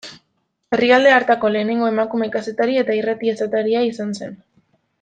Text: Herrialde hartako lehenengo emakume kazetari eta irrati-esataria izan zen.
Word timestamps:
Herrialde 0.75 1.11
hartako 1.15 1.51
lehenengo 1.55 1.89
emakume 1.91 2.29
kazetari 2.37 2.81
eta 2.85 2.97
irrati-esataria 3.01 3.85
izan 3.91 4.17
zen. 4.23 4.35